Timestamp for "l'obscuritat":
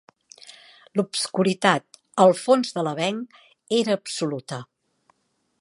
0.99-2.01